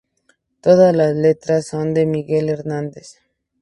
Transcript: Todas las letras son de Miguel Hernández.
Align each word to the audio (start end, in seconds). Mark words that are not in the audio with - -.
Todas 0.61 0.95
las 0.95 1.15
letras 1.15 1.67
son 1.67 1.93
de 1.93 2.07
Miguel 2.07 2.49
Hernández. 2.49 3.19